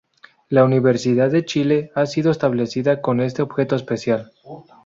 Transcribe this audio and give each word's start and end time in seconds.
La 0.49 0.63
Universidad 0.63 1.29
de 1.29 1.45
Chile 1.45 1.91
ha 1.93 2.07
sido 2.07 2.31
establecida 2.31 3.01
con 3.03 3.19
este 3.21 3.43
objeto 3.43 3.75
especial"". 3.75 4.31